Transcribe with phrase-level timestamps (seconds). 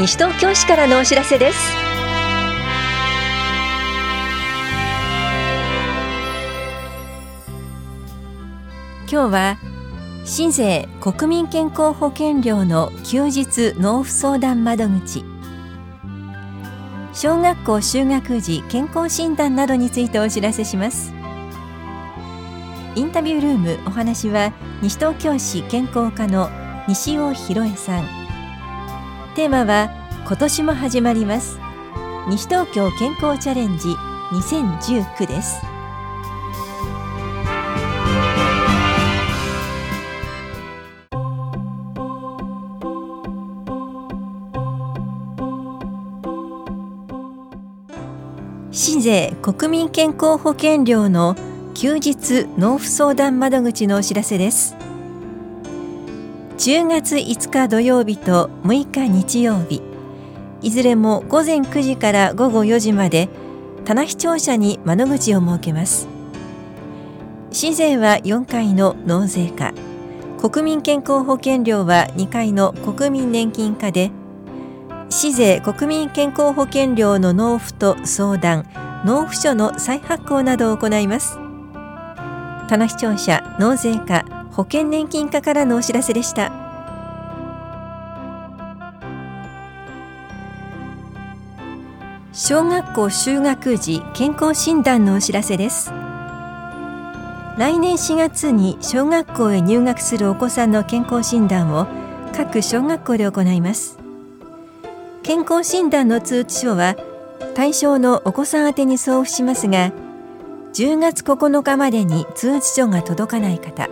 [0.00, 1.58] 西東京市からのお知らせです。
[9.12, 9.58] 今日は
[10.24, 15.22] 市税国民健康保険料の休日納付相談窓口。
[17.12, 21.12] 小学校就学時健康診断などについてお知らせします。
[22.94, 26.48] インタビュールームお話は西東京市健康課の
[26.88, 28.19] 西尾博恵さん。
[29.36, 29.90] テーマは
[30.26, 31.58] 今年も始まります。
[32.28, 33.88] 西東京健康チャレンジ
[34.32, 35.60] 2019です。
[48.72, 51.36] 市税国民健康保険料の
[51.74, 54.79] 休日納付相談窓口のお知らせです。
[56.60, 59.80] 10月5日土曜日と6日日曜日。
[60.60, 63.30] いずれも午前9時から午後4時まで
[63.86, 66.06] 棚視聴者に窓口を設けます。
[67.50, 69.72] 市税は4回の納税課。
[70.38, 74.10] 国民健康保険料は2回の国民年金課で
[75.08, 78.66] 市税国民健康保険料の納付と相談
[79.06, 81.38] 納付書の再発行などを行います。
[82.68, 84.39] 棚視聴者納税課。
[84.52, 86.52] 保険年金課からのお知らせでした。
[92.32, 95.92] 小学校就学時健康診断のお知らせです。
[97.58, 101.86] 来年4月に小学校へ入学するお子さんの健康診断を
[102.34, 103.98] 各小学校で行います。
[105.22, 106.96] 健康診断の通知書は
[107.54, 109.92] 対象のお子さん宛に送付しますが
[110.72, 113.90] 10月9日までに通知書が届かない方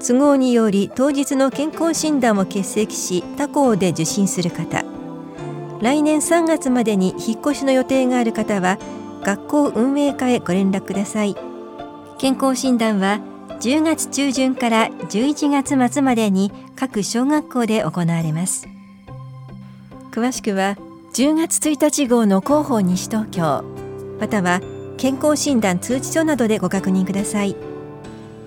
[0.00, 4.84] 都合により当日の健康診断を欠席し他校で受診する方。
[5.80, 8.78] 来年3月までに引っ越しの予定がある方は
[9.22, 11.36] 学校運営課へご連絡ください。
[12.18, 13.20] 健康診断は
[13.60, 18.68] 10月中旬から11月末までに各小学校で行われます。
[20.12, 20.76] 詳しくは
[21.14, 23.64] 10月1日号の広報西東京。
[24.20, 24.60] または
[24.96, 27.56] 健康診断通知書などでご確認ください。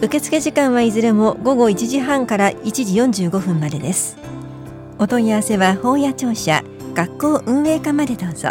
[0.00, 4.16] 受付時間はいずれも午後1時半から1時45分までです。
[4.98, 6.62] お問い合わせは法や庁舎
[6.94, 8.50] 学校運営課までどうぞ。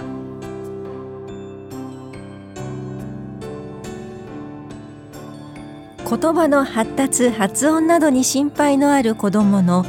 [6.09, 9.85] 言葉の発達発音などに心配のある子どもの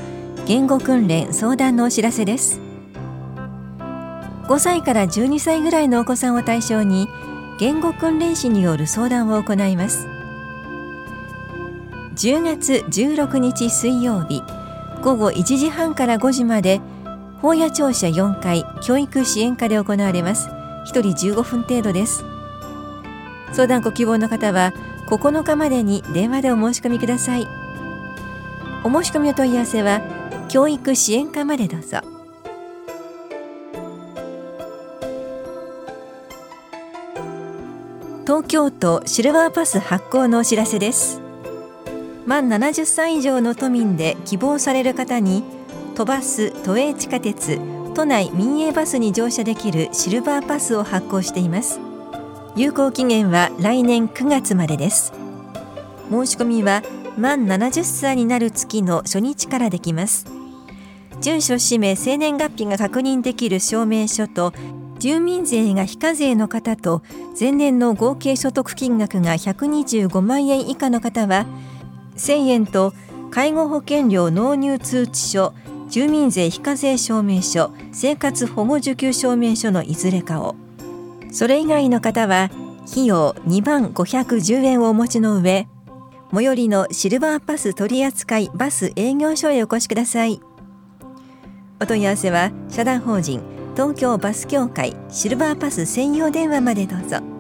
[0.47, 2.61] 言語訓練相談のお知らせです。
[4.45, 7.09] 5歳から12歳ぐらいのお子さんを対象に
[7.59, 10.14] 言語訓練士による相談を行います。
[12.15, 14.43] 10月16日水曜日
[15.03, 16.81] 午後1時半から5時まで
[17.43, 20.49] 法屋庁舎4階教育支援課で行われます。
[20.87, 22.25] 1人15分程度です。
[23.53, 24.73] 相談ご希望の方は
[25.09, 27.47] 9日までに電話でお申し込みください。
[28.85, 30.01] お申し込みお問い合わせは
[30.49, 31.99] 教育支援課までどうぞ。
[38.23, 41.24] 東京都シルバーパス発行のお知らせです。
[42.27, 45.45] 満70歳以上の都民で希望される方に
[45.95, 47.61] 都バス都営地下鉄
[47.95, 51.79] 都内民営バスに乗車できるシルバーパスを発行しています。
[52.57, 55.13] 有効期限は来年9月までです。
[56.11, 56.83] 申し込みは
[57.17, 60.27] 満70歳になる月の初日からできます。
[61.21, 64.53] 住所氏名生年月日が確認できる証明書と
[64.99, 67.03] 住民税が非課税の方と
[67.39, 71.47] 前年の合計所得金額が125万円以下の方は
[72.17, 72.93] 1000円と
[73.31, 75.53] 介護保険料納入通知書
[75.89, 80.57] 住民税非課税証明書生活保護受給証明書のいずれかを。
[81.31, 82.51] それ以外の方は
[82.91, 85.67] 費用2万510円をお持ちの上
[86.33, 90.41] 最寄りのシルバーパス取扱いバス営業所へお越しください。
[91.81, 93.43] お問い合わせは社団法人
[93.75, 97.34] 東京バス協会シルバーパス専用電話までどうぞ。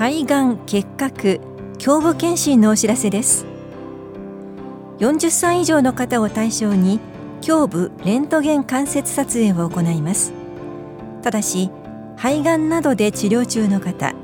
[0.00, 1.42] 肺がん結核
[1.78, 3.44] 胸部検診のお知らせです。
[4.98, 7.00] 40歳以上の方を対象に
[7.46, 10.32] 胸部レントゲン関節撮影を行います。
[11.20, 11.70] ただし
[12.16, 14.14] 肺がんなどで治療中の方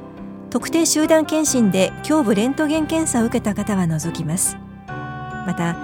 [0.48, 4.56] 特定集団検診で胸部レントゲン検査を受けた方は除きます。
[4.86, 5.76] また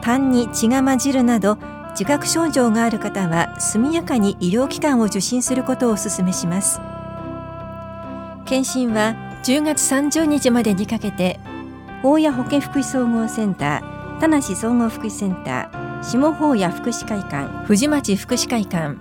[0.00, 1.58] 痰に血が混じるなど
[1.98, 6.78] 自覚症状がある方は速やかに医療機関を受診することをお勧めします。
[8.44, 11.40] 検診は10月30日までにかけて
[12.02, 18.96] 大谷保健福祉総合センター田梨総合福祉センター下法屋福祉会館藤町福祉会館。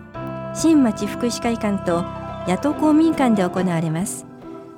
[0.55, 2.03] 新町福祉会館と
[2.47, 4.25] 野党公民館で行われます。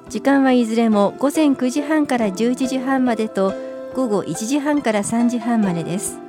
[0.10, 3.54] 時間はいずれも午前9時半から11時半までと
[3.96, 6.20] 午後1時半から3時半までです。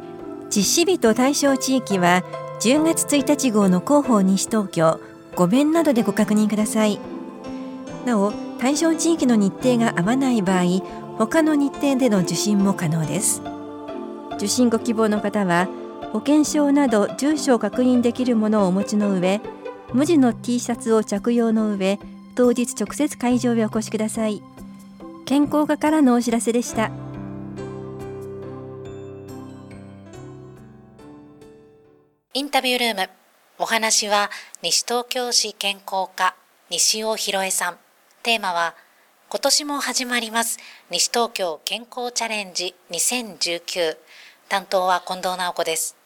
[0.55, 2.23] 実施日と対象地域は
[2.61, 5.01] 10月1日号の広報西東京。
[5.35, 7.01] 5面などでご確認ください。
[8.05, 8.33] なお
[8.63, 10.85] 対象地域の日程が合わない場合
[11.19, 13.43] 他の日程での受診も可能です。
[14.37, 15.67] 受診ご希望の方は
[16.13, 19.41] 保険証など住所を確認できるものをお持ちの上
[19.93, 21.99] 無地の T シャツを着用の上
[22.37, 24.41] 当日直接会場へお越しください。
[25.27, 26.93] 健康課からのお知らせでした。
[32.33, 33.11] インタビュールーム。
[33.59, 34.31] お話は
[34.63, 36.37] 西東京市健康課
[36.71, 37.79] 西尾博恵さん。
[38.25, 38.77] テーマは
[39.31, 40.61] 今年も始まります
[40.93, 43.97] 西東京健康チャレンジ2019
[44.49, 45.97] 担当は近藤直子です。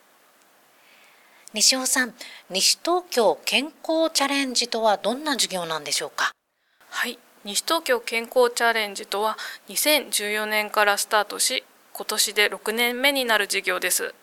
[1.52, 2.14] 西尾さん
[2.48, 6.32] 西東京健康チャレンジとはどんな授業なんでしょうか？
[6.88, 7.18] はい。
[7.44, 9.36] 西東京健康チャレンジとは
[9.68, 14.14] 2014年からスタートし今年で6年目になる事業です。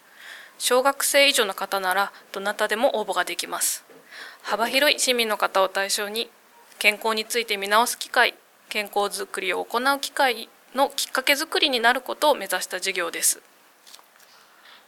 [0.57, 3.85] 小学生以上の方ならどなたでも応募ができます。
[4.41, 6.31] 幅広い市民の方を対象に
[6.83, 8.33] 健康について見直す機会
[8.67, 13.41] 健康づくりを行う機会のきっかけづくりになることを目指した事業です。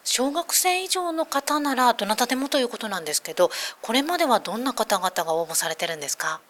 [0.04, 3.50] 小学生以上の方ならどなたでもということなんですけど
[3.82, 6.42] これまではどんな方々が応募されてるんですか？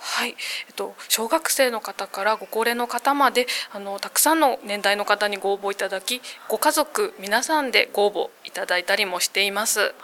[0.00, 0.36] はい、
[0.68, 9.94] えっと、小学生の方からご高齢の方まであのたくさんの年代の方にご応募いただきご家族皆さんでご応募いただいたりもしています。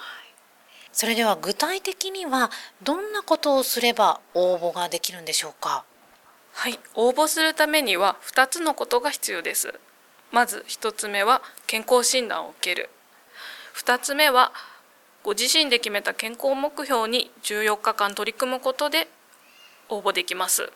[0.97, 2.51] それでは具体的には
[2.83, 5.85] どんなことをすれば応募ができるんでしょうか？
[6.55, 9.79] はい、応募するためには2つのことが必要です。
[10.33, 12.89] まず1つ目は健康診断を受ける。
[13.77, 14.53] 2つ目は
[15.23, 19.07] ご自身で決めた健康目標に14日間取り組むことで
[19.91, 20.73] 応募できます。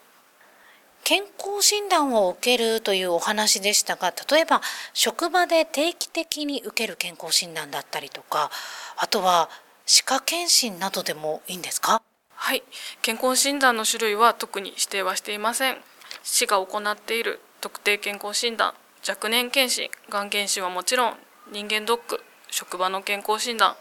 [1.02, 4.60] 健康診断を受けるというお話でしたが例えば
[4.92, 8.50] 職場で定期的に受ける健康診断だったりとか
[8.98, 9.48] あとは
[9.92, 12.00] 歯科検診などでもいいんですか？
[12.30, 12.62] はい。
[13.02, 15.78] 健康診断の種類は特に指定はしていません。
[16.22, 18.72] 市が行っている特定健康診断
[19.08, 21.14] 若年検診がん検診はもちろん
[21.50, 22.22] 人間ドック
[22.52, 23.74] 職場の健康診断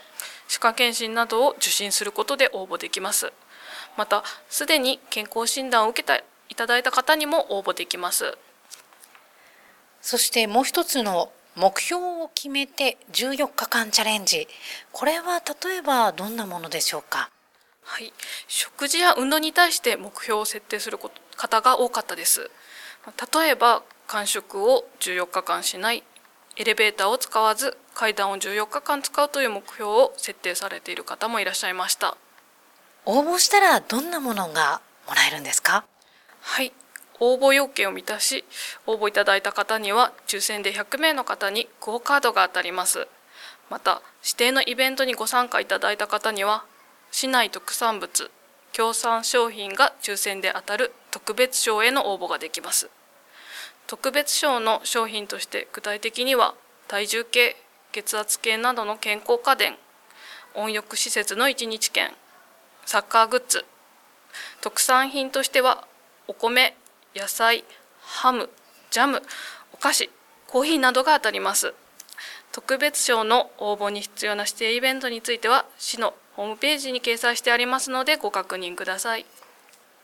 [0.47, 3.31] 歯科検診などを受診することで応募できます。
[3.95, 6.23] またすでに健康診断を受けたい
[6.55, 8.35] ただいた方にも応募できます。
[10.01, 14.47] そしてもう一つの目標を決めて14日間チャレンジ。
[14.91, 17.29] これは例えばどんなものでしょうか？
[17.81, 18.13] はい、
[18.47, 20.99] 食事や運動に対して目標を設定する
[21.35, 22.49] 方が多かったです。
[23.33, 26.03] 例えば間食を14日間しない、
[26.55, 32.15] エレベーターを使わず階段を14日間使うという目標を設定されている方もいらっしゃいました。
[33.05, 35.83] 応募したらどんなものがもらえるんですか？
[36.41, 36.71] はい、
[37.19, 38.45] 応募要件を満たし
[38.85, 43.07] 応募いただいた方には抽選で100名の方に GO カードが当たります。
[43.69, 46.63] また指定のイベントにご参加いただいた方には
[47.11, 48.31] 市内特産物
[48.71, 52.89] 協賛商品が抽選で当たる特別賞への応募ができます。
[53.87, 56.53] 特別賞の商品として具体的には
[56.87, 57.55] 体重計
[57.91, 59.75] 血圧計などの健康家電
[60.53, 62.11] 温浴施設の1日券
[62.85, 63.65] サッカーグッズ
[64.61, 65.87] 特産品としては
[66.27, 66.75] お米
[67.15, 67.63] 野菜
[68.01, 68.49] ハム
[68.91, 69.21] ジャム
[69.73, 70.09] お菓子
[70.47, 71.73] コーヒーなどが当たります
[72.51, 79.25] 特別賞の応募に必要な指定イベントについては市のホームページに掲載してありますのでご確認ください。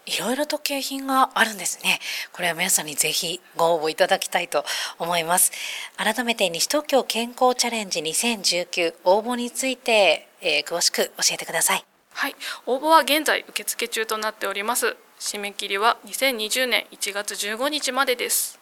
[0.05, 1.99] いろいろと景品があるんですね。
[2.31, 4.63] これは皆さんにぜひご応募いただきたいと
[4.99, 5.51] 思います。
[5.97, 11.85] 改めて西東京健康チャレンジ2019応募について、えー、詳しく教えてください。
[12.11, 12.35] はい、
[12.67, 14.95] 応募は現在受付中となっております。
[15.25, 18.59] 締め切りは2020年1月15日までです。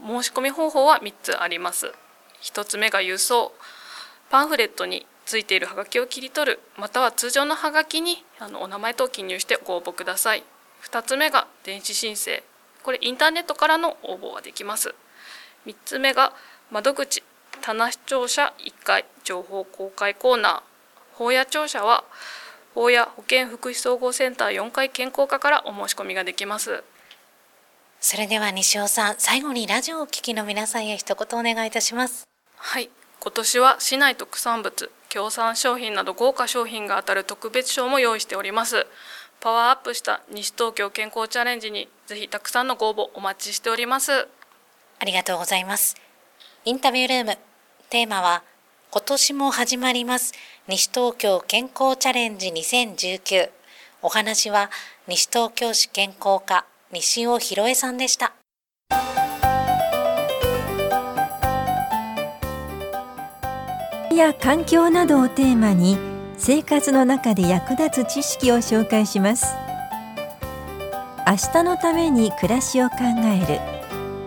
[0.00, 1.92] 申し込み方法は3つあります。
[2.40, 3.52] 1つ目が郵送。
[4.30, 6.60] パンフレットについているハガキを切り取る。
[6.78, 10.44] または通常のハガキにあのお名前と記入してご応募ください。
[10.90, 12.42] 2つ目が電子申請。
[12.82, 14.94] これインターネットからの応募ができます。
[15.66, 16.32] 3つ目が
[16.70, 17.22] 窓口。
[17.60, 19.04] 棚視聴者1階。
[19.24, 20.62] 情報公開コーナー。
[21.18, 22.04] 法屋庁舎は
[22.74, 26.82] 法屋保健福祉総合センター4階健康課からお申し込みができます。
[28.00, 32.26] それでは西尾さん最後にラジオをお聞きの皆さんへ一言お願いいたします。
[32.56, 32.90] はい。
[33.20, 38.86] 今年は市内特産物協賛商品など豪華商品が当たる特別賞も用意しております。
[39.40, 44.26] パワーアップした西東京健康チャレンジにぜひたくさんのご応募お待ちしております。
[44.98, 45.96] ありがとうございます。
[46.64, 47.38] インタビュールーム
[47.90, 48.42] テーマは
[48.90, 50.32] 今年も始まります
[50.68, 53.50] 西東京健康チャレンジ2019
[54.00, 54.70] お話は
[55.08, 58.32] 西東京市健康課西尾博恵さんでした。
[64.14, 65.98] や環境などをテーマに
[66.38, 69.56] 生活の中で役立つ知識を紹介します。
[71.26, 73.60] 明日のために暮らしを考える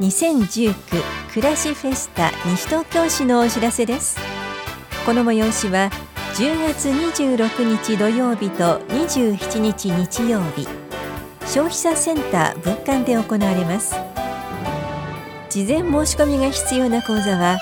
[0.01, 0.74] 2019
[1.30, 4.18] 暮らしフェスタ西東京市のお知らせです。
[5.06, 5.92] この催しは
[6.36, 10.68] 10月26日土曜日と27日日曜日。
[11.48, 13.96] 消費者センター分館で行われます。
[15.50, 17.58] 事前申し込みが必要な講座は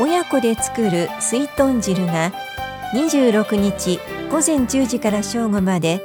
[0.00, 2.32] 親子で作る水豚汁が
[2.94, 6.00] 26日午前10時から正午まで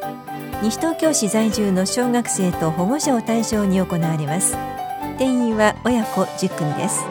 [0.61, 4.57] 西東京市在住の小学生と保護者を対象に行われます。
[5.17, 7.05] 定員は親子10組です。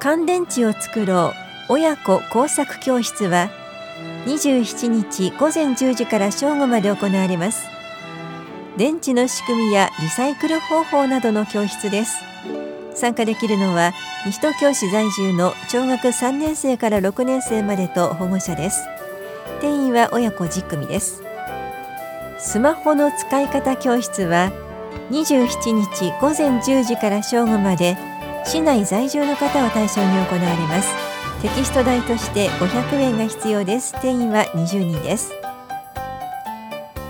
[0.00, 1.43] 乾電池を作ろう。
[1.68, 3.50] 親子工作教室は
[4.26, 7.66] 27日午前10時から正午まで行われます。
[8.76, 12.22] 電池の仕組みやリサイクル方法などの教室です。
[12.94, 13.92] 参加できるのは
[14.26, 18.84] 西東京市在住の小学3年生から6年生までと保護者です。
[19.60, 21.22] 定員は親子10組です。
[22.38, 24.52] スマホの使い方教室は
[25.10, 27.96] 27日午前10時から正午まで
[28.44, 31.03] 市内在住の方を対象に行われます。
[31.44, 33.92] テキスト代として500円が必要です。
[34.00, 35.34] 定員は20人です。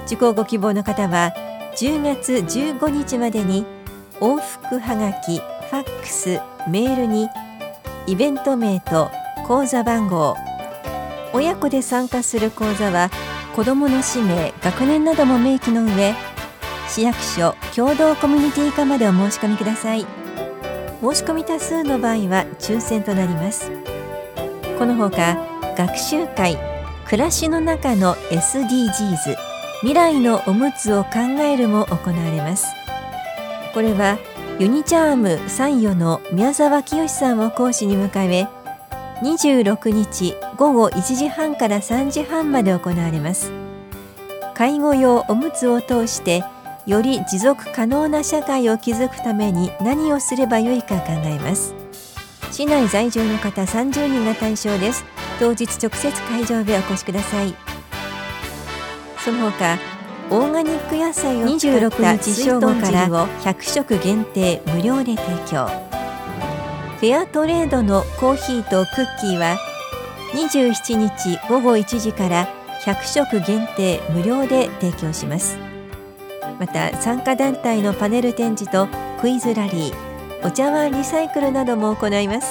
[0.07, 1.33] 受講ご希望の方は
[1.77, 3.65] 10月15日までに
[4.19, 7.29] 往復はがきファックスメールに
[8.09, 9.09] イベント名と
[9.47, 10.35] 口座番号
[11.33, 13.11] 親子で参加する講座は
[13.55, 16.13] 子どもの氏名学年なども明記の上
[16.89, 20.05] 市役所共同コミュニティ課までお申し込みください。
[21.01, 23.94] 申し込み多数の場合は抽選となります。
[24.79, 25.39] このほか
[25.77, 26.59] 学習会
[27.07, 29.37] 暮らしの中の SDGs
[29.81, 32.67] 未来のおむつを考えるも行われます。
[33.73, 34.19] これは
[34.59, 38.49] ユニチャーム参与の宮沢清さんを講師に迎え
[39.23, 43.53] 26日午後1時半から3時半まで行われます。
[44.55, 46.45] 介護用おむつを通して
[46.87, 51.84] より持続可能な社会を築くために何をすればよいか考えます。
[52.55, 55.05] 市内在住の方30人が対象です。
[55.41, 57.53] 当日直接会場でお越しください。
[59.19, 59.77] その他
[60.31, 65.67] オーガニック野菜を26日正午から100食限定無料で提供。
[67.01, 69.59] フェアトレードのコーヒーとクッキーは
[70.35, 72.49] 27日午後1時から
[72.85, 75.59] 100食限定無料で提供します。
[76.61, 78.87] また参加団体のパネル展示と
[79.21, 80.14] クイズラリー
[80.45, 82.47] お茶碗リサイクルなども行います。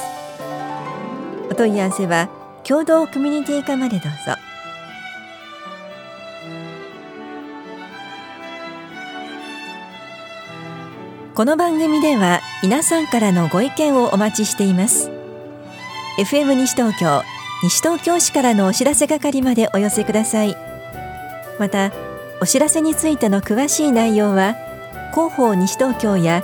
[1.51, 2.27] お問い合わせは
[2.63, 4.33] 共同コミュニティ課までどうぞ。
[11.35, 15.11] この番組では皆さんからのご意見をお待ちしています。
[16.17, 17.21] FM 西東京
[17.61, 20.57] 西東京市からのお知らせ係までお寄せください。
[21.59, 21.91] また
[22.41, 24.55] お知らせについての詳しい内容は
[25.13, 26.43] 広報西東京や